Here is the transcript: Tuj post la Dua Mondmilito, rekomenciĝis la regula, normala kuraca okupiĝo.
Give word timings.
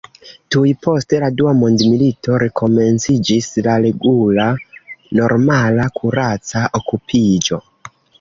Tuj 0.53 0.69
post 0.85 1.11
la 1.23 1.27
Dua 1.41 1.51
Mondmilito, 1.57 2.39
rekomenciĝis 2.43 3.49
la 3.67 3.75
regula, 3.83 4.45
normala 5.19 5.87
kuraca 5.99 6.63
okupiĝo. 6.81 7.61